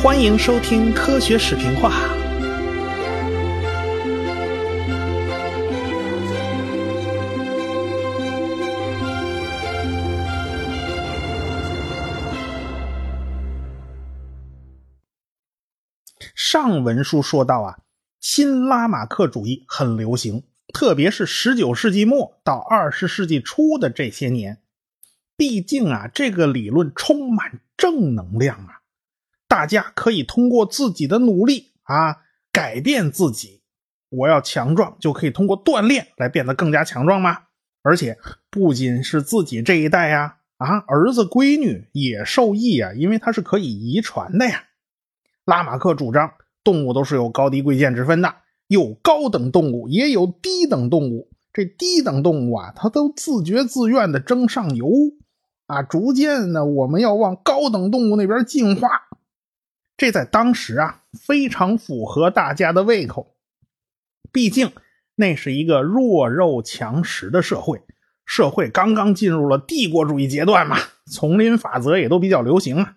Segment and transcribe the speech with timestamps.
[0.00, 1.90] 欢迎收听科学视频化。
[16.36, 17.78] 上文书说到啊，
[18.20, 24.60] 新拉马克主义很流行，特别是十九世纪末到二十世纪初的这些年。
[25.36, 28.77] 毕竟啊，这个理论充满正能量啊，
[29.48, 32.18] 大家可以通过自己的努力啊
[32.52, 33.62] 改变自己。
[34.10, 37.38] 我要强壮，就可以通过锻炼来变得更加强壮吗？
[37.82, 38.18] 而且
[38.50, 44.64] 不仅是自己这一代呀，啊，儿子闺女也受益啊，因为它是可以遗传的呀。
[45.44, 48.34] 拉马克主张，动物都是有高低贵贱之分的，
[48.66, 51.30] 有高等动物，也有低等动物。
[51.52, 54.90] 这低等动物啊，它都自觉自愿的争上游
[55.66, 59.07] 啊，逐渐呢，我们要往高等动物那边进化。
[59.98, 63.34] 这在当时啊，非常符合大家的胃口。
[64.32, 64.70] 毕竟
[65.16, 67.82] 那是一个弱肉强食的社会，
[68.24, 70.78] 社会刚刚进入了帝国主义阶段嘛，
[71.10, 72.94] 丛林法则也都比较流行啊。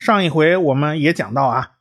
[0.00, 1.76] 上一回我们也讲到啊，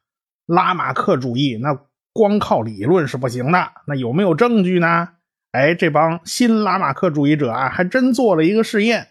[0.46, 5.10] 拉马克主义那光靠理论是不行的，那有没有证据呢？
[5.54, 9.08] 哎，这帮新拉马克主义者啊，还真做了一个试验。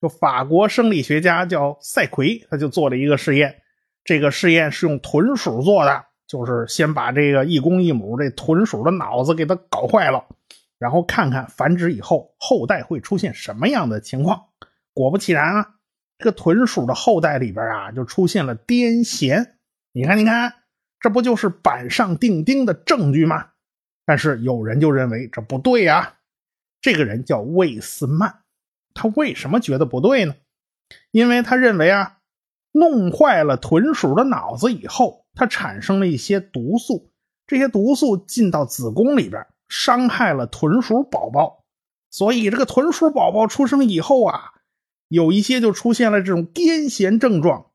[0.00, 3.62] 就法国生理学家叫塞奎，他就做了一个试验。
[4.04, 10.24] 这个试验是用豚鼠做的，就是先把这个一公一母这豚鼠的脑子给它搞坏了，
[10.78, 14.44] 然后看看繁殖以后后代会出现什么样的情况。
[14.92, 15.70] 果不其然啊。
[16.16, 19.50] 这个豚鼠的后代里边啊，就出现了癫痫。
[19.92, 20.54] 你看，你看，
[21.00, 23.48] 这不就是板上钉钉的证据吗？
[24.06, 26.14] 但是有人就认为这不对呀。
[26.80, 28.42] 这个人叫魏斯曼，
[28.94, 30.36] 他为什么觉得不对呢？
[31.10, 32.18] 因为他认为啊，
[32.76, 37.12] 弄坏了豚鼠的脑子以后，它产生了一些毒素，
[37.46, 41.64] 这些毒素进到子宫里边，伤害了豚鼠宝宝，
[42.10, 44.50] 所以这个豚鼠宝宝出生以后啊。
[45.08, 47.66] 有一些就出现了这种癫痫症状，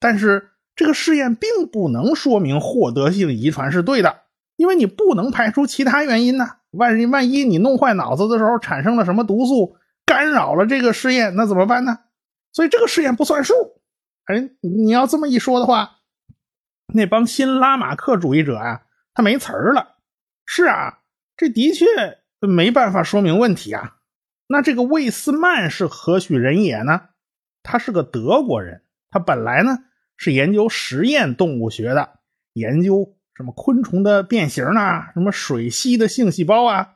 [0.00, 4.22] 但是这个试验并不能说明获得性遗传是对的，
[4.56, 6.48] 因为你不能排除其他原因呢。
[6.70, 11.98] 万一万一你弄坏脑子的时候产生了什么毒素，干扰了这个试验，那怎么办呢？
[12.52, 13.54] 所以这个试验不算数。
[14.26, 15.98] 哎，你要这么一说的话，
[16.92, 18.82] 那帮新拉马克主义者呀，
[19.14, 19.96] 他没词儿了。
[20.44, 20.98] 是啊，
[21.36, 21.86] 这的确
[22.40, 23.96] 没办法说明问题啊。
[24.48, 27.08] 那这个魏斯曼是何许人也呢？
[27.62, 29.78] 他是个德国人，他本来呢
[30.16, 32.20] 是研究实验动物学的，
[32.52, 36.94] 研究什么昆虫的变形啊，什么水螅的性细胞啊。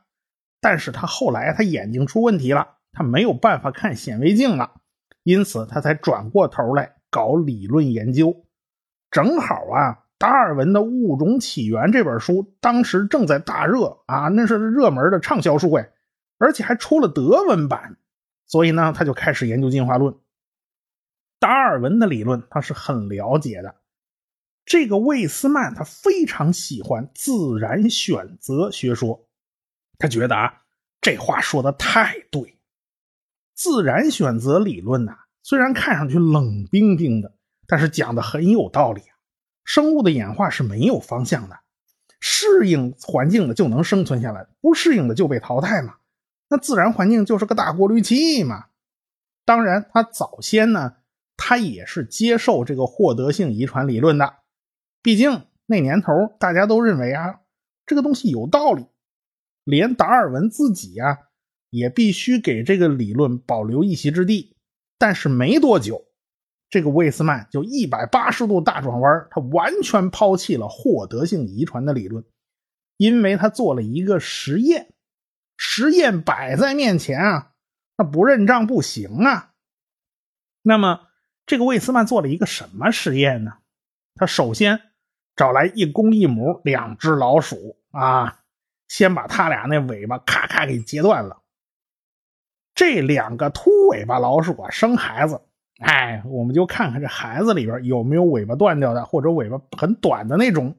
[0.59, 4.81] 但是他后来他眼睛出问题了，他没有办法看显微镜了，
[5.23, 8.47] 因此他才转过头来搞理论研究。
[9.11, 15.91] 正好啊，达尔文的《物种起源》这本书当时正在大热啊，那是热门的畅销书哎。
[16.39, 17.97] 而且还出了德文版，
[18.47, 20.15] 所以呢，他就开始研究进化论。
[21.37, 23.75] 达尔文的理论他是很了解的。
[24.65, 29.27] 这个魏斯曼他非常喜欢自然选择学说，
[29.99, 30.63] 他觉得啊，
[30.99, 32.57] 这话说的太对。
[33.53, 37.33] 自然选择理论呐，虽然看上去冷冰冰的，
[37.67, 39.15] 但是讲的很有道理啊。
[39.63, 41.59] 生物的演化是没有方向的，
[42.19, 45.95] 适应环境的就能生存下来，不适应的就被淘汰嘛。
[46.49, 48.65] 那自然环境就是个大过滤器嘛。
[49.45, 50.95] 当然，他早先呢，
[51.37, 54.35] 他也是接受这个获得性遗传理论的。
[55.01, 57.39] 毕竟那年头大家都认为啊，
[57.85, 58.85] 这个东西有道理，
[59.63, 61.17] 连达尔文自己呀，
[61.69, 64.55] 也必须给这个理论保留一席之地。
[65.01, 66.05] 但是没多久，
[66.69, 72.23] 这个魏斯曼就一百八十度大转弯，他完全抛弃了获得性遗传的理论，
[72.97, 74.93] 因为他做了一个实验。
[75.57, 77.53] 实验摆在面前啊，
[77.97, 79.53] 那不认账不行啊。
[80.61, 81.07] 那么，
[81.47, 83.53] 这个魏斯曼做了一个什么实验呢？
[84.13, 84.81] 他首先
[85.35, 88.43] 找来一公一母两只老鼠啊，
[88.87, 91.40] 先把他俩那尾巴咔咔给截断了。
[92.81, 95.39] 这两个秃尾巴老鼠啊，生孩子，
[95.81, 100.75] 哎，我们就看看这孩子里边有没有尾巴断掉的，或者尾巴很短的那种。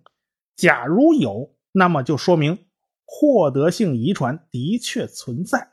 [0.56, 2.58] 假如有，那么就说明。
[3.06, 5.68] 获得性遗传的确存在，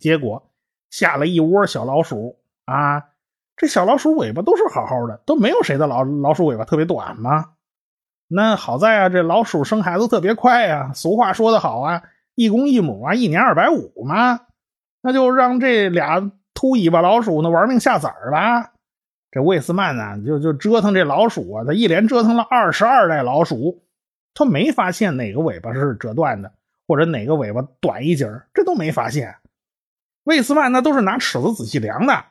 [0.00, 0.50] 结果
[0.90, 3.10] 下了一窝小老鼠啊，
[3.56, 7.52] 这小老鼠尾巴都是好好的，都没有谁的老老鼠尾巴特别短吗？
[8.26, 10.90] 那好在啊，这老鼠生孩子特别快呀。
[10.92, 12.02] 俗话说得好啊，
[12.34, 14.40] 一公一母啊，一年二百五嘛，
[15.02, 18.72] 那就让这俩秃尾巴老鼠呢玩命下崽儿了。
[19.30, 23.82] 这魏斯曼呢，就就折腾这老鼠啊，他一连折腾了二十二代老鼠，
[24.32, 26.52] 他没发现哪个尾巴是折断的，
[26.86, 29.36] 或者哪个尾巴短一截这都没发现。
[30.24, 32.24] 魏斯曼那都是拿尺子仔细量的，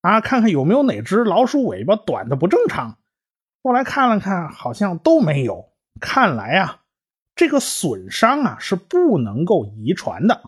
[0.00, 2.96] 啊，看看有没有哪只老鼠尾巴短的不正常。
[3.62, 5.70] 后来看了看，好像都没有。
[6.00, 6.80] 看来啊，
[7.36, 10.42] 这个损伤啊是不能够遗传的。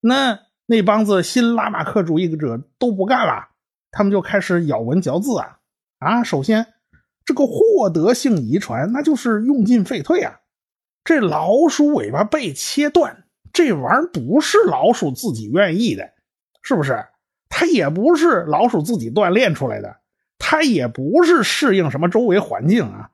[0.00, 3.48] 那那帮子新拉马克主义者都不干了。
[3.90, 5.58] 他们就开始咬文嚼字啊
[5.98, 6.24] 啊！
[6.24, 6.66] 首先，
[7.24, 10.40] 这个获得性遗传那就是用进废退啊。
[11.04, 16.10] 这老鼠尾巴被切断，这玩意儿不是老鼠自己愿意的，
[16.62, 17.06] 是不是？
[17.48, 19.98] 它也不是老鼠自己锻炼出来的，
[20.38, 23.10] 它也不是适应什么周围环境啊，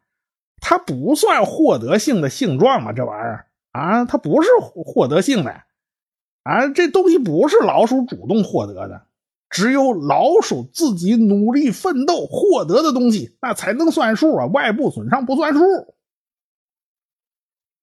[0.62, 5.61] 它不算获得性的性状嘛，这玩意儿啊，它不是获得性的
[6.42, 9.06] 啊，这东西不是老鼠主动获得的。
[9.50, 14.46] 只有老鼠自己努力奋斗获得的东西，那才能算数啊！
[14.46, 15.60] 外部损伤不算数。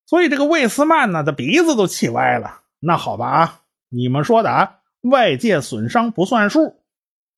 [0.06, 2.62] 所以这个魏斯曼呢，他鼻子都气歪了。
[2.80, 6.81] 那好吧啊，你们说的啊，外界损伤不算数。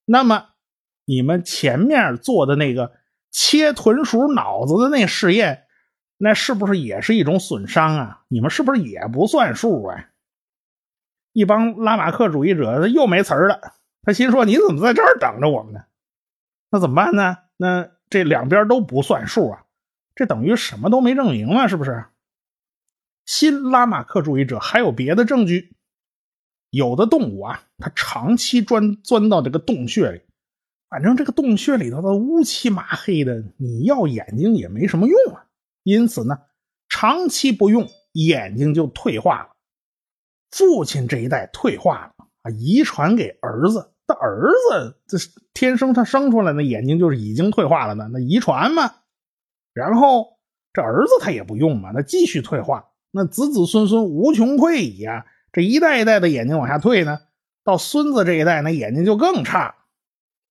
[0.05, 0.49] 那么
[1.05, 2.91] 你们前面做的那个
[3.31, 5.63] 切豚鼠脑子的那实验，
[6.17, 8.21] 那是不是也是一种损伤啊？
[8.27, 10.08] 你们是不是也不算数啊？
[11.39, 13.61] 一帮拉马克主义者又没词儿了。
[14.03, 15.85] 他心说：“你怎么在这儿等着我们呢？
[16.69, 17.37] 那怎么办呢？
[17.55, 19.63] 那这两边都不算数啊！
[20.15, 22.03] 这等于什么都没证明了，是不是？
[23.25, 25.73] 新拉马克主义者还有别的证据。
[26.71, 30.21] 有的动物啊，它长期钻钻到这个洞穴里，
[30.89, 35.45] 反正这个洞穴里头的乌漆麻黑的，你要眼睛也没什么用啊。
[35.83, 36.37] 因此呢，
[36.89, 39.49] 长期不用，眼睛就退化了。
[40.51, 45.17] 父亲这一代退化了。”啊，遗传给儿子，他儿子这
[45.53, 48.93] 天生他生出来那眼睛就是已经退化了的，那遗传嘛。
[49.73, 50.39] 然后
[50.71, 55.25] 这儿子他也不用嘛，那继续退化，那子子孙孙无穷匮矣啊！
[55.51, 57.19] 这一代一代的眼睛往下退呢，
[57.65, 59.75] 到孙子这一代那眼睛就更差。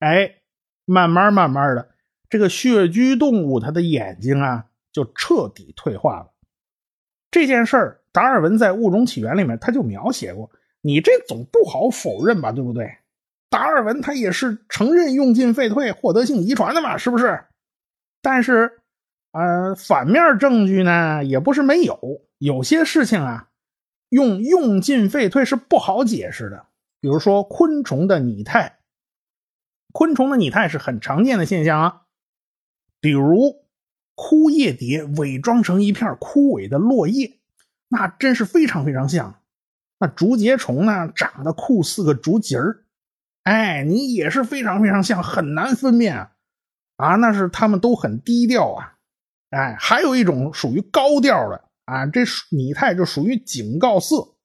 [0.01, 0.43] 哎，
[0.85, 1.89] 慢慢慢慢的，
[2.29, 6.35] 这个穴居动物它的眼睛啊就彻底退化了。
[7.31, 10.51] 这件事儿，达尔文在《物种起源》里面他就描写过。
[10.81, 12.97] 你这总不好否认吧，对不对？
[13.51, 17.45] 达尔文他也是承认用进废退、获得性遗传的嘛，是不是？
[18.21, 18.81] 但是，
[19.33, 21.99] 呃，反面证据呢也不是没有。
[22.39, 23.49] 有些事情啊，
[24.11, 26.67] 用用进废退是不好解释的。
[27.01, 28.79] 比如说昆虫的拟态，
[29.93, 32.03] 昆虫的拟态是很常见的现象啊。
[33.01, 33.65] 比如
[34.15, 37.38] 枯叶蝶伪装成一片枯萎的落叶，
[37.89, 39.41] 那真是非常非常像。
[39.99, 42.85] 那竹节虫呢，长得酷似个竹节儿，
[43.43, 46.33] 哎，你也是非常非常像，很难分辨啊！
[46.97, 48.95] 啊，那是它们都很低调啊，
[49.51, 52.21] 哎，还有一种属于高调的啊，这
[52.51, 54.37] 拟态就属于警告色。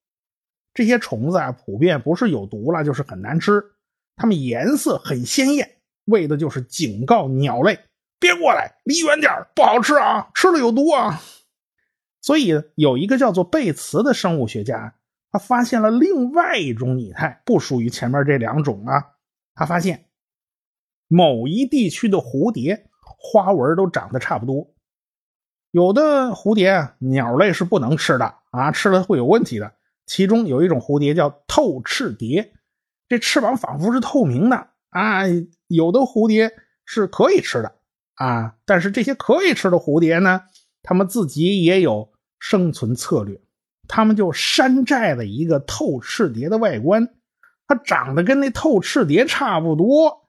[0.72, 3.62] 这些虫子啊，普遍不是有毒了，就是很难吃，
[4.16, 5.76] 它们颜色很鲜艳，
[6.06, 7.78] 为的就是警告鸟类
[8.18, 11.20] 别过来，离远点不好吃啊，吃了有毒啊。
[12.24, 14.94] 所以有一个叫做贝茨的生物学家。
[15.30, 18.94] 他发现了另外一种拟态，不属于前面这两种啊。
[19.54, 20.06] 他发现
[21.06, 22.86] 某一地区的蝴蝶
[23.18, 24.72] 花纹都长得差不多。
[25.70, 29.74] 有的蝴蝶鸟类是不能吃的啊，吃了会有问题的。
[30.06, 32.54] 其中有一种蝴蝶叫透翅蝶，
[33.06, 35.24] 这翅膀仿佛是透明的啊。
[35.66, 36.54] 有的蝴蝶
[36.86, 37.74] 是可以吃的
[38.14, 40.40] 啊，但是这些可以吃的蝴蝶呢，
[40.82, 43.40] 它们自己也有生存策略。
[43.86, 47.14] 他们就山寨了一个透翅蝶的外观，
[47.66, 50.28] 它长得跟那透翅蝶差不多。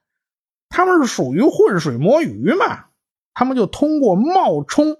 [0.68, 2.86] 他们是属于浑水摸鱼嘛？
[3.32, 4.96] 他们就通过冒充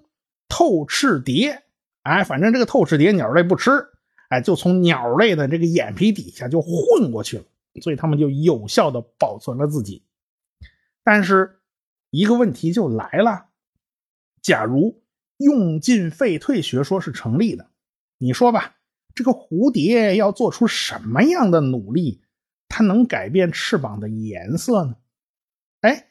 [0.48, 1.64] 透翅蝶，
[2.02, 3.70] 哎，反正这个透翅蝶鸟类不吃，
[4.28, 7.44] 哎，就从鸟类的这个眼皮底下就混过去了，
[7.82, 10.04] 所以他们就有效的保存了自己。
[11.02, 11.60] 但是
[12.10, 13.46] 一个问题就来了：
[14.40, 15.02] 假如
[15.38, 17.70] 用进废退学说是成立的。
[18.18, 18.76] 你说吧，
[19.14, 22.22] 这个蝴蝶要做出什么样的努力，
[22.68, 24.96] 它能改变翅膀的颜色呢？
[25.82, 26.08] 哎，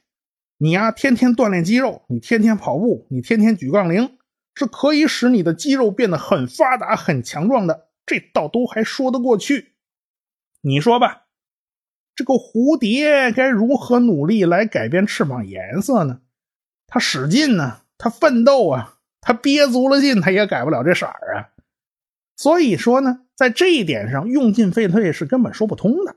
[0.58, 4.18] 你呀，天天锻炼肌肉，你天天跑步，你天天举杠铃，
[4.54, 9.74] 是可以使你的肌肉变得很发达、很强壮的，这倒都还说得过去。
[10.62, 11.26] 你说吧，
[12.16, 16.22] 这个蝴蝶该如何努力来改变翅膀颜色呢？
[16.88, 18.95] 它使劲呢，它奋斗啊，
[19.26, 21.50] 他憋足了劲，他也改不了这色儿啊。
[22.38, 26.16] 所以说呢，在这一点上，用进废退是根本说不通的。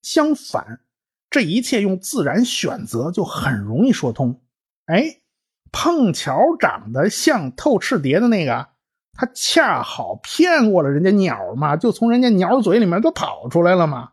[0.00, 0.80] 相反，
[1.28, 4.40] 这一切用自然选择就很容易说通。
[4.86, 5.18] 哎，
[5.70, 8.68] 碰巧长得像透翅蝶的那个，
[9.12, 14.12] 它恰好骗过了人家鸟嘛，就从人家鸟嘴里面就跑出来了嘛。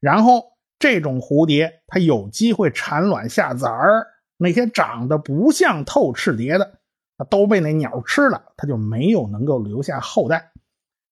[0.00, 6.80] 然后这种蝴蝶它有机会产卵下崽儿，那些长得不像透翅蝶的，
[7.24, 10.52] 都被那鸟吃了，它就没有能够留下后代。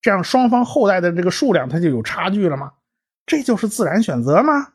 [0.01, 2.73] 这样双方后代的这个数量它就有差距了吗？
[3.27, 4.75] 这就是自然选择吗？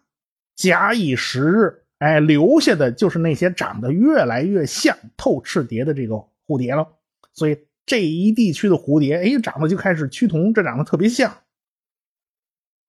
[0.55, 6.15] 假以时日，哎，留下的就是那些长得越来越像透翅蝶的这个
[6.47, 6.87] 蝴蝶了。
[7.33, 11.37] 所以这一地区的蝴蝶，哎，长得就开始趋同，这长得特别像。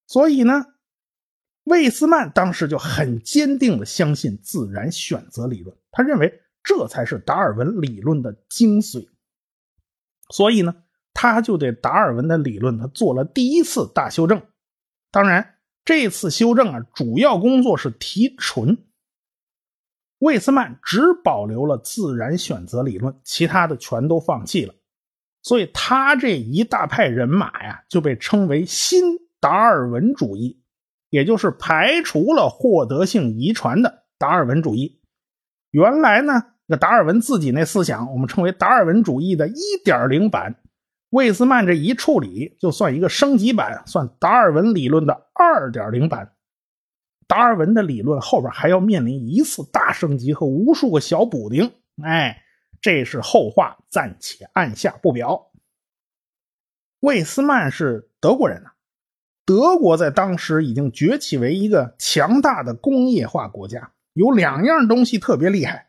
[0.06, 0.64] 所以呢，
[1.64, 9.08] 魏斯曼当时就很坚定的相信自然选择理论，他认为这才是达尔文理论的精髓。
[10.30, 10.74] 所以呢，
[11.14, 14.42] 他就对达尔文的理论他做了第一次大修正。
[15.10, 15.56] 当然。
[15.82, 18.84] 这次修正啊，主要工作是提纯。
[20.18, 24.74] 魏斯曼只保留了自然选择理论，其他的全都放弃了。
[25.42, 29.02] 所以他这一大派人马呀，就被称为新
[29.40, 30.62] 达尔文主义，
[31.08, 34.99] 也就是排除了获得性遗传的达尔文主义。
[35.70, 40.56] 原来呢，这达尔文自己那思想，我们称为达尔文主义的1.0版。
[41.10, 46.32] 魏斯曼这一处理，就算一个升级版，算达尔文理论的二点零版。
[47.26, 51.72] 达尔文的理论后边还要面临一次大升级和无数个小补丁，
[52.02, 52.42] 哎，
[52.80, 55.50] 这是后话，暂且按下不表。
[57.00, 58.70] 魏斯曼是德国人呐，
[59.44, 65.86] 德国在当时已经崛起为一个强大的工业化国家，有两样东西特别厉害，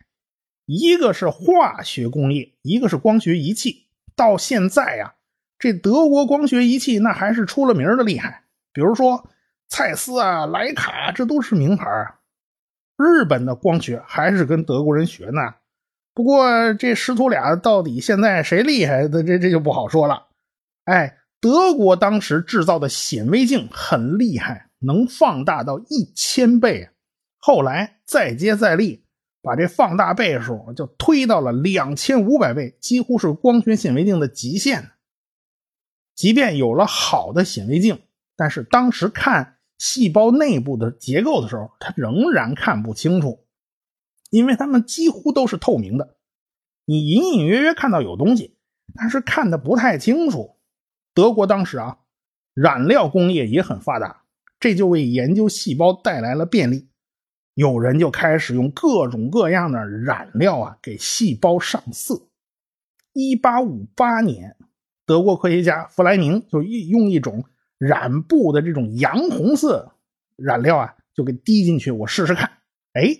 [0.65, 3.87] 一个是化学工业，一个是光学仪器。
[4.15, 5.15] 到现在呀，
[5.57, 8.43] 这德国光学仪器那还是出了名的厉害。
[8.71, 9.27] 比如说
[9.67, 11.85] 蔡司啊、莱卡，这都是名牌。
[12.97, 15.55] 日本的光学还是跟德国人学呢。
[16.13, 20.27] 不过这师徒俩到底现在谁厉害，这这这就不好说了。
[20.85, 26.90] 哎，德国当时制造的显微镜很厉害，能放大到一千倍。
[27.41, 29.03] 后来再接再厉。
[29.43, 34.91] 把这放大倍数就推到了两千五百倍，几乎是光学显微镜的极限。
[36.13, 38.03] 即便有了好的显微镜，
[38.35, 43.47] 但是当时看细胞内部的结构的时候，它仍然看不清楚，
[44.29, 46.17] 因为它们几乎都是透明的。
[46.85, 48.59] 你隐隐约约看到有东西，
[48.93, 50.57] 但是看的不太清楚。
[51.15, 51.97] 德国当时啊，
[52.53, 54.21] 染料工业也很发达，
[54.59, 56.90] 这就为研究细胞带来了便利。
[57.53, 62.27] 有人就开始用各种各样的染料啊，给细胞上色。
[63.13, 64.55] 一八五八年，
[65.05, 67.43] 德国科学家弗莱明就用一种
[67.77, 69.91] 染布的这种洋红色
[70.37, 72.49] 染料啊，就给滴进去，我试试看。
[72.93, 73.13] 哎，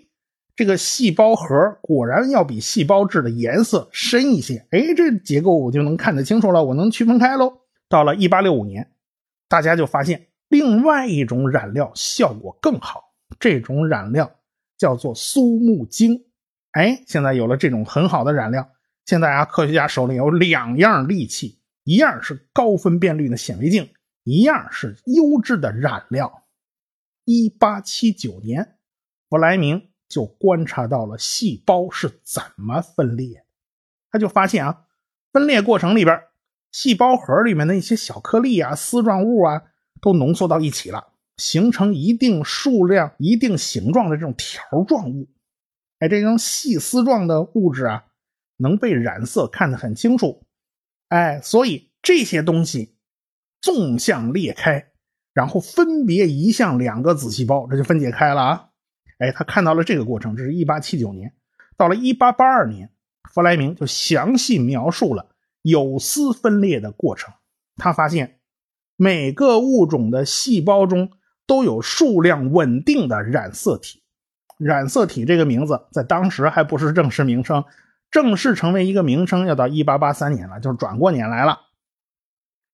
[0.55, 1.47] 这个细胞核
[1.81, 4.65] 果然要比细胞质的颜色深一些。
[4.71, 7.59] 哎，这结构我就能看得清楚了，我能区分开喽。
[7.89, 8.93] 到了一八六五年，
[9.49, 13.10] 大家就发现另外一种染料效果更好。
[13.41, 14.39] 这种染料
[14.77, 16.25] 叫做苏木精，
[16.73, 18.69] 哎，现在有了这种很好的染料，
[19.05, 23.91] 现在啊，科学家手里有两样利器，一样是高分辨率的显微镜，
[24.23, 26.43] 一样是优质的染料。
[27.25, 28.75] 一八七九年，
[29.27, 33.43] 弗莱明就观察到了细胞是怎么分裂，
[34.11, 34.85] 他就发现啊，
[35.33, 36.21] 分裂过程里边，
[36.71, 39.63] 细胞核里面的一些小颗粒啊、丝状物啊，
[39.99, 41.10] 都浓缩到一起了。
[41.41, 45.27] 形成一定数量、一定形状的这种条状物，
[45.97, 48.05] 哎，这种细丝状的物质啊，
[48.57, 50.43] 能被染色看得很清楚，
[51.07, 52.95] 哎，所以这些东西
[53.59, 54.91] 纵向裂开，
[55.33, 58.69] 然后分别移向两个子细胞，这就分解开了啊，
[59.17, 61.33] 哎，他看到了这个过程，这是一八七九年，
[61.75, 62.91] 到了一八八二年，
[63.33, 67.33] 弗莱明就详细描述了有丝分裂的过程，
[67.77, 68.39] 他发现
[68.95, 71.09] 每个物种的细胞中。
[71.51, 74.01] 都有数量稳定的染色体，
[74.57, 77.65] 染色体这个名字在当时还不是正式名称，
[78.09, 81.59] 正式成为一个名称要到一八八三年了，就是转过年来了。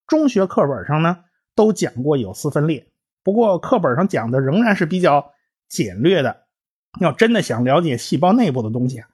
[0.06, 1.24] 中学课本上呢
[1.56, 2.86] 都讲过有丝分裂，
[3.24, 5.32] 不过课本上讲的仍然是比较
[5.68, 6.44] 简略的。
[7.02, 9.08] 要真的想了解细胞内部的东西啊，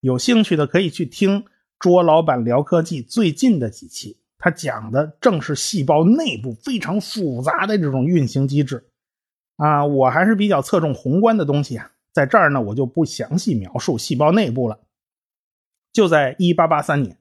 [0.00, 1.44] 有兴趣的可以去听
[1.78, 8.84] 卓老板聊科技最近的几期，他讲的正是细胞内部非常复杂的这种运行机制。
[9.56, 14.80] 啊，我还是比较侧重宏观的东西啊，在这儿呢，我就不详细描述细胞内部了。
[15.92, 17.18] 就在1883年，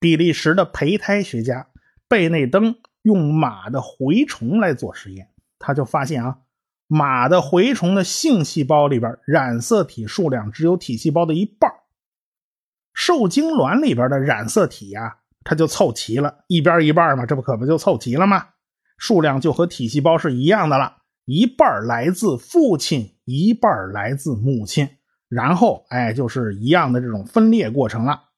[0.00, 1.68] 比利时的胚胎学家
[2.08, 6.38] 贝内登用马的蛔虫来做实验，他就发现啊，
[6.88, 11.70] 马的蛔虫的性细胞里边染色体数量只有体细胞的一半
[12.92, 18.48] 受精卵里边的染色体呀，它就凑齐了，一边一半嘛，这不可不就凑齐了吗？
[18.96, 20.97] 数量就和体细胞是一样的了，
[21.30, 24.88] 一半来自父亲，一半来自母亲，
[25.28, 28.30] 然后哎，就是一样的这种分裂过程了。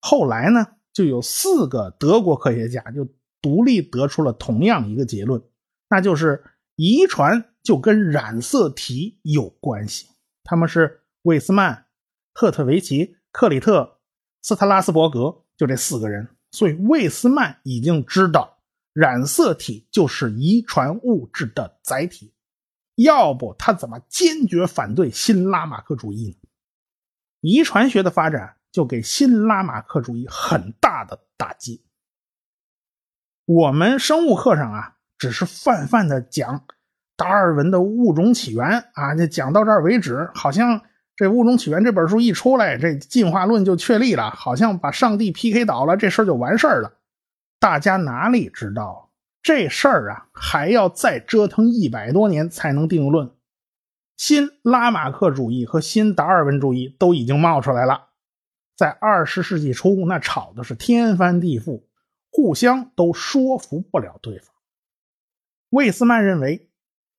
[0.00, 3.06] 后来呢，就有四个德国科学家就
[3.40, 5.40] 独立得出了同样一个结论，
[5.88, 6.42] 那就是
[6.74, 10.08] 遗传就跟染色体有关系。
[10.42, 11.86] 他们是魏斯曼、
[12.34, 13.16] 赫特维奇。
[13.30, 14.00] 克里特
[14.42, 18.51] 斯特拉斯伯格就这四个人，所以魏斯曼已经知道
[18.92, 22.32] 染色体就是遗传物质的载体，
[22.96, 26.48] 要不他怎么坚决反对新拉马克主义呢？
[27.40, 31.84] 遗传学的发展就给新拉马克主义很大的打击。
[33.44, 36.64] 我们生物课上啊，只是泛泛的讲
[37.16, 40.82] 达尔文的物种起源啊，就讲到这儿为止，好像。
[41.14, 46.90] 这《物种起源》这本书一出来，这进化论就确立了，好像把上帝 PK 倒了，这事儿就完事儿了。
[47.62, 53.30] 大家哪里知道，这事儿啊还要再折腾一百多年才能定论。
[54.16, 58.08] 新拉马克主义和新达尔文主义都已经冒出来了，
[58.74, 61.84] 在二十世纪初，那吵的是天翻地覆，
[62.32, 64.52] 互相都说服不了对方。
[65.68, 66.68] 魏斯曼认为，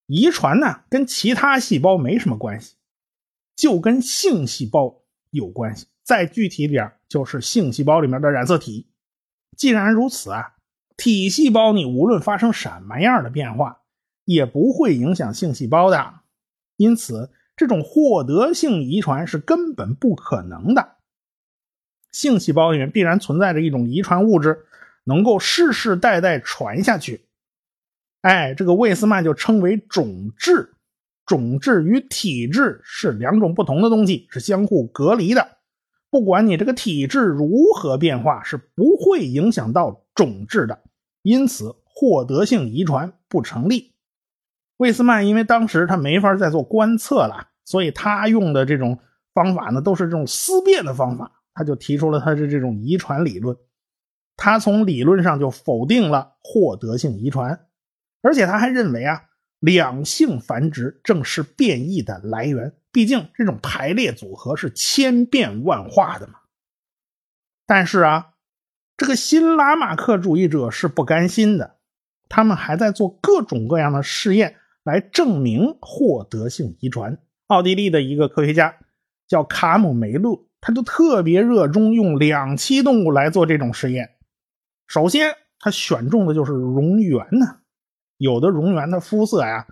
[0.07, 2.75] 遗传呢跟其他细胞没什么关系。
[3.55, 8.89] 就跟性细胞有关系，再具体点就是性细胞里面的染色体。
[9.57, 10.53] 既然如此啊，
[10.97, 13.81] 体细胞你无论发生什么样的变化，
[14.25, 16.13] 也不会影响性细胞的。
[16.77, 20.95] 因此，这种获得性遗传是根本不可能的。
[22.11, 24.65] 性细胞里面必然存在着一种遗传物质，
[25.03, 27.25] 能够世世代代传下去。
[28.21, 30.69] 哎，这个魏斯曼就称为种质。
[31.25, 35.52] 种质与体质是两种不同的东西，是相互隔离的。
[36.13, 40.83] 不管你这个体质如何变化，是不会影响到种质的。
[41.23, 43.95] 因此，获得性遗传不成立。
[44.77, 48.99] 魏斯曼因为当时他没法再做观测了，所以他用的这种
[49.33, 51.31] 方法呢，都是这种思辨的方法。
[51.55, 53.57] 他就提出了他的这种遗传理论。
[54.37, 57.59] 他从理论上就否定了获得性遗传，
[58.21, 59.23] 而且他还认为啊。
[59.59, 66.35] 两性繁殖正是变异的来源，毕竟这种排列组合是千变万化的嘛。
[67.65, 68.33] 但是啊，
[68.95, 71.77] 这个新拉马克主义者是不甘心的，
[72.29, 77.17] 他们还在做各种各样的试验来证明获得性遗传。
[77.47, 78.77] 奥地利的一个科学家
[79.27, 84.15] 叫卡姆梅勒，他就特别热衷用两栖动物来做这种实验。
[84.87, 87.61] 首先，他选中的就是蝾螈呢。
[88.17, 89.67] 有的蝾螈的肤色呀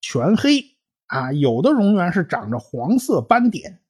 [0.00, 0.76] 全黑
[1.10, 3.80] 啊，有的蝾螈是长着黄色斑点。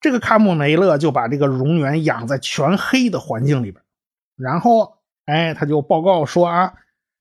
[0.00, 3.82] 这个卡姆梅勒就把这个蝾螈养在全黑的环境里边，
[4.36, 6.74] 然后哎，他就报告说啊，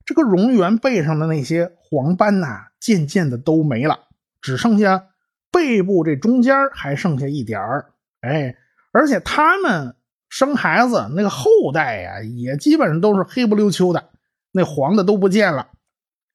[0.06, 4.00] 这个蝾螈背上的那些黄斑呐，渐渐的都没了，
[4.42, 5.08] 只剩下
[5.52, 7.94] 背部这中间还剩下一点儿。
[8.22, 8.56] 哎，
[8.92, 9.96] 而且他们
[10.30, 14.10] 生孩子那个后代呀，也基本上都是黑不溜秋的。
[14.52, 15.70] 那黄的都不见了，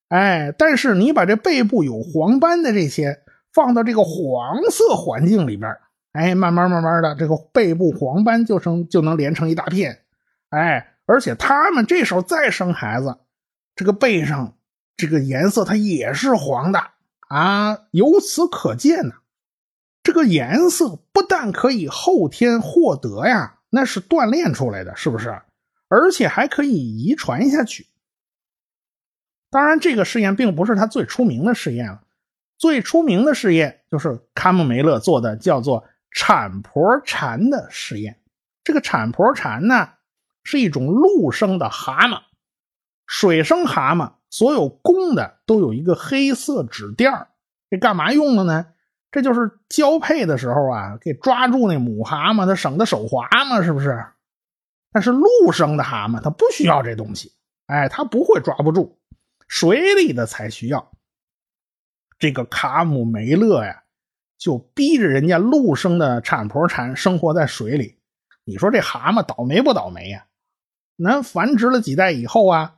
[0.08, 5.76] 哎，但是你把这背部有黄斑的这些放到这个黄色环境里边，
[6.12, 10.00] 哎，慢慢慢慢的，这个背部黄斑就成就能连成一大片，
[10.50, 13.16] 哎，而且他们这时候再生孩子，
[13.74, 14.54] 这个背上
[14.96, 16.80] 这个颜色它也是黄的
[17.28, 19.14] 啊，由此可见呢，
[20.04, 25.36] 这个颜色不但可以后天获得呀，那是锻炼出来的，是不是？
[25.88, 27.86] 而且还可以遗传下去。
[29.50, 32.02] 当然，这个试验并不是他最出名的试验了。
[32.58, 38.18] 最出名的试验就是卡姆梅勒做的，叫做产婆蝉的实验。
[38.64, 39.90] 这个产婆蝉呢，
[40.42, 42.20] 是一种陆生的蛤蟆，
[43.06, 47.12] 水生蛤蟆，所有公的都有一个黑色纸垫
[47.70, 48.66] 这干嘛用的呢？
[49.12, 54.04] 这就是交配的时候啊，给抓住那母蛤蟆，它省得手滑嘛，是不是？
[54.92, 57.32] 但是陆生的蛤蟆它不需要这东西，
[57.66, 58.98] 哎，它不会抓不住。
[59.46, 60.92] 水里的才需要。
[62.18, 63.84] 这个卡姆梅勒呀，
[64.38, 67.98] 就逼着人家陆生的产婆蝉生活在水里。
[68.44, 70.26] 你说这蛤蟆倒霉不倒霉呀？
[70.96, 72.76] 那繁殖了几代以后啊，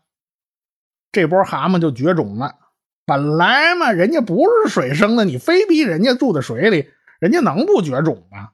[1.12, 2.59] 这波蛤蟆就绝种了。
[3.04, 8.50] 本来嘛，人家不是水生的，你非逼人家住在水里，人家能不绝种吗？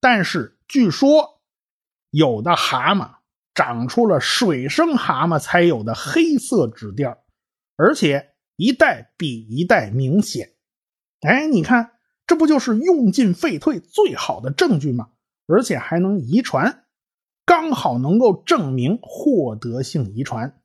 [0.00, 1.40] 但是据说，
[2.10, 3.16] 有的蛤蟆
[3.54, 7.16] 长出了水生蛤蟆才有的黑色指垫
[7.76, 10.54] 而且一代比一代明显。
[11.20, 11.92] 哎，你看，
[12.26, 15.08] 这不就是用进废退最好的证据吗？
[15.46, 16.84] 而且还能遗传，
[17.44, 20.60] 刚好能够证明获得性遗传。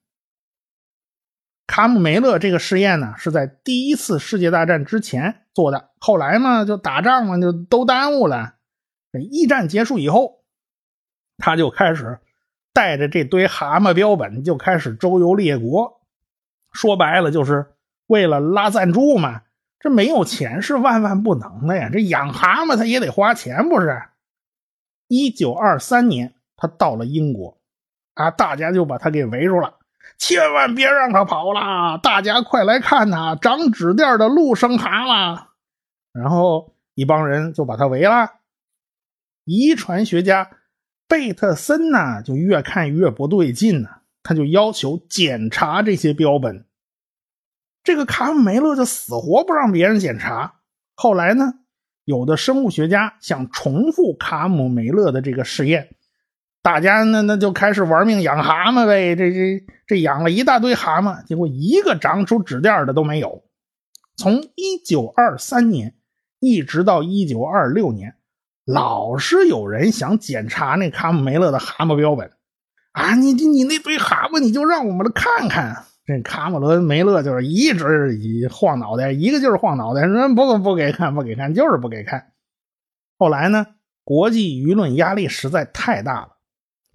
[1.67, 8.55] 卡姆梅勒这个试验呢，是在第一次世界大战之前做的，后来呢就打仗嘛，就都耽误了。
[9.29, 10.43] 一战结束以后，
[11.37, 12.19] 他就开始
[12.73, 16.00] 带着这堆蛤蟆标本就开始周游列国，
[16.71, 17.73] 说白了就是
[18.07, 19.41] 为了拉赞助嘛。
[19.79, 21.89] 这没有钱是万万不能的呀！
[21.91, 23.99] 这养蛤蟆他也得花钱，不是？
[25.07, 27.59] 一九二三年，他到了英国，
[28.13, 29.79] 啊，大家就把他给围住了，
[30.19, 31.97] 千万别让他跑了！
[31.97, 35.45] 大家快来看呐，长纸垫的陆生蛤蟆！
[36.13, 38.33] 然后一帮人就把他围了。
[39.45, 40.51] 遗传学家
[41.07, 43.89] 贝特森呢，就越看越不对劲呢，
[44.23, 46.65] 他就要求检查这些标本。
[47.83, 50.55] 这个卡姆梅勒就死活不让别人检查。
[50.93, 51.53] 后来呢，
[52.05, 55.95] 有的生物学家想重复卡姆梅勒的这个试验，
[56.61, 59.15] 大家那那就开始玩命养蛤蟆呗。
[59.15, 63.43] 这这这养了一大堆蛤蟆，结果一个长出指垫的都没有。
[64.15, 65.95] 从一九二三年
[66.39, 68.15] 一直到一九二六年，
[68.65, 72.31] 老是有人想检查那卡姆梅勒的蛤蟆标本
[72.91, 73.15] 啊！
[73.15, 75.85] 你你你那堆蛤蟆，你就让我们来看看。
[76.05, 82.31] 这卡姆伦梅勒就是一直以晃脑袋，一个劲儿晃脑袋，说不不给看，不给看，就是不给看。
[83.17, 83.67] 后来呢，
[84.03, 86.37] 国际舆论压力实在太大了，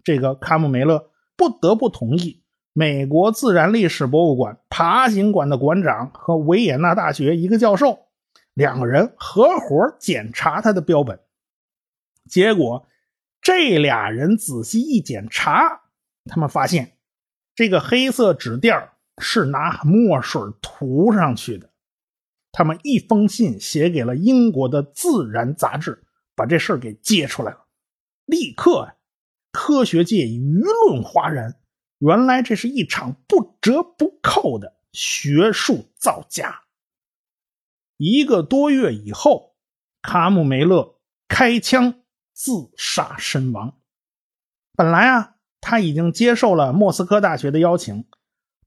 [0.04, 8.00] 这个卡姆梅勒不得不同意美国自然历史博物馆爬行馆的馆长和维也纳大学一个教授
[8.52, 11.20] 两个人合伙检查他的标本。
[12.28, 12.86] 结果，
[13.40, 15.82] 这俩人仔细一检查，
[16.26, 16.98] 他们发现
[17.54, 18.90] 这个黑色纸垫。
[19.18, 21.70] 是拿墨水涂上去的。
[22.52, 27.66] 他们一封信写给了英国的《自然》杂志，把这事儿给揭出来了。
[28.26, 28.98] 立刻，
[29.52, 31.58] 科学界舆论哗然。
[32.00, 36.64] 原来这是一场不折不扣的学术造假。
[37.96, 39.56] 一个多月以后，
[40.02, 42.02] 卡姆梅勒开枪
[42.34, 43.80] 自杀身亡。
[44.74, 48.04] 本来啊，他已经接受了莫斯科大学的邀请。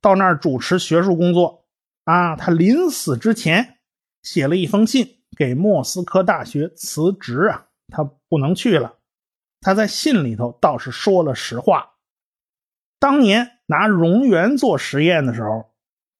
[0.02, 1.66] 到那儿主持学术工作
[2.06, 2.38] 啊！
[2.38, 3.80] 他临死之前
[4.24, 8.96] 写了一封信给莫斯科大学辞职啊，他不能去了。
[9.60, 11.96] 他在信里头倒是说了实话：
[12.98, 15.70] 当年拿蝾螈做实验的时候，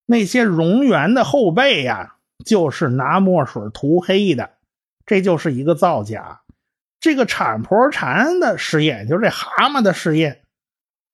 [0.06, 4.58] 那些蝾螈的后背呀，就是拿墨水涂黑的，
[5.06, 6.42] 这就是一个造假。
[7.00, 10.42] 这个产婆蝉的实验，就是这蛤蟆的实验。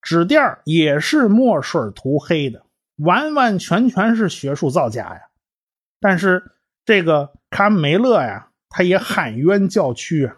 [0.05, 2.63] 纸垫也是墨水涂黑的，
[2.97, 5.21] 完完全全是学术造假呀！
[5.99, 6.51] 但是
[6.85, 10.37] 这个卡梅勒呀，他也喊冤叫屈啊！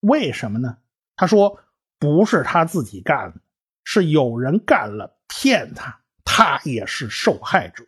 [0.00, 0.76] 为什么呢？
[1.16, 1.58] 他说
[1.98, 3.40] 不是他自己干的，
[3.84, 7.86] 是有人干了骗他，他也是受害者。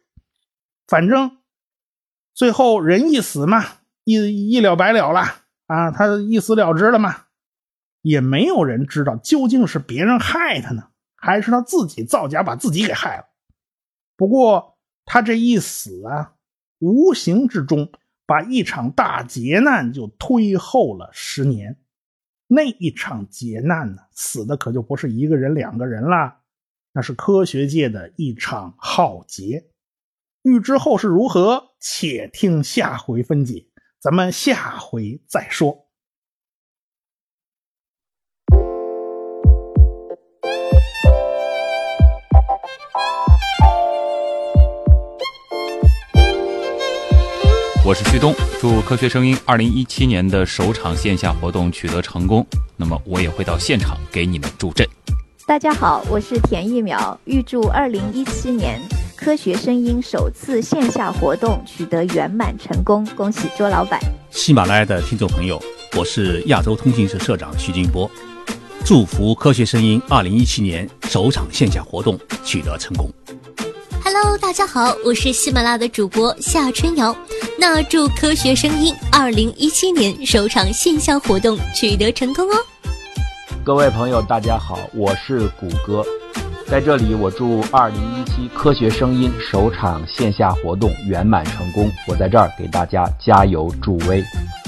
[0.86, 1.36] 反正
[2.32, 3.66] 最后人一死嘛，
[4.04, 5.20] 一一了百了了
[5.66, 7.26] 啊，他一死了之了嘛，
[8.00, 10.88] 也没有人知道究竟是别人害他呢。
[11.20, 13.24] 还是他自己造假，把自己给害了。
[14.16, 16.34] 不过他这一死啊，
[16.78, 17.90] 无形之中
[18.24, 21.76] 把一场大劫难就推后了十年。
[22.46, 26.38] 那一场劫难呢，死的可就不是一个人、两个人了，
[26.92, 29.66] 那是科学界的一场浩劫。
[30.42, 33.66] 欲知后事如何，且听下回分解。
[34.00, 35.87] 咱们下回再说。
[47.88, 52.46] 我是旭东，祝科学声音二零一七年的首场线下活动取得成功。
[52.76, 54.86] 那么我也会到现场给你们助阵。
[55.46, 58.78] 大家好，我是田一苗，预祝二零一七年
[59.16, 63.98] 科学声音首次线下活动取得圆满成功，恭喜周老板。
[64.30, 65.58] 喜马拉雅的听众朋友，
[65.96, 68.10] 我是亚洲通讯社社长徐金波，
[68.84, 73.10] 祝福科学声音二零一七年首场线下活动取得成功。
[74.10, 77.14] Hello，大家好，我是喜马拉雅的主播夏春瑶。
[77.58, 82.56] 那祝科学声音二零一七年首场线下活动取得成功哦！
[83.62, 86.02] 各位朋友，大家好，我是谷歌，
[86.66, 94.24] 在这里我祝二零一七科学声音首场线下活动圆满成功，我在这儿给大家加油助威。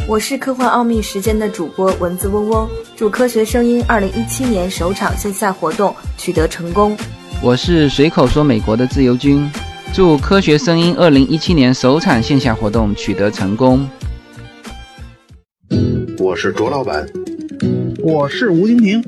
[0.07, 6.95] 我是科幻奥秘时间的主播文字嗡嗡，祝科学声音二零一七年首场线下活动取得成功。
[7.43, 9.51] 我是随口说美国的自由军。
[9.95, 13.89] 祝科学声音二零一七年首场线下活动取得成功。
[16.19, 17.09] 我是卓老板，
[18.03, 19.03] 我是吴京平，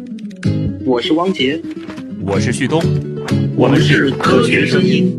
[0.86, 1.60] 我是汪杰，
[2.24, 2.82] 我是旭东，
[3.54, 5.14] 我们是科学声音。